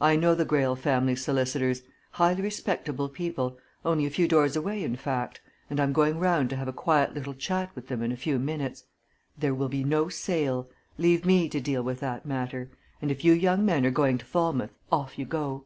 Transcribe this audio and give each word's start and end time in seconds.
"I 0.00 0.16
know 0.16 0.34
the 0.34 0.46
Greyle 0.46 0.76
family 0.76 1.14
solicitors 1.14 1.82
highly 2.12 2.40
respectable 2.40 3.10
people 3.10 3.58
only 3.84 4.06
a 4.06 4.10
few 4.10 4.26
doors 4.26 4.56
away, 4.56 4.82
in 4.82 4.96
fact 4.96 5.42
and 5.68 5.78
I'm 5.78 5.92
going 5.92 6.18
round 6.18 6.48
to 6.48 6.56
have 6.56 6.68
a 6.68 6.72
quiet 6.72 7.12
little 7.12 7.34
chat 7.34 7.72
with 7.76 7.88
them 7.88 8.02
in 8.02 8.10
a 8.10 8.16
few 8.16 8.38
minutes. 8.38 8.84
There 9.36 9.54
will 9.54 9.68
be 9.68 9.84
no 9.84 10.08
sale! 10.08 10.70
Leave 10.96 11.26
me 11.26 11.50
to 11.50 11.60
deal 11.60 11.82
with 11.82 12.00
that 12.00 12.24
matter 12.24 12.70
and 13.02 13.10
if 13.10 13.22
you 13.26 13.34
young 13.34 13.62
men 13.66 13.84
are 13.84 13.90
going 13.90 14.16
to 14.16 14.24
Falmouth, 14.24 14.72
off 14.90 15.18
you 15.18 15.26
go!" 15.26 15.64